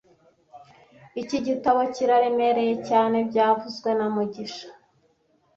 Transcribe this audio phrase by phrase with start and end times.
[1.21, 4.67] Iki gitabo kiraremereye cyane byavuzwe na mugisha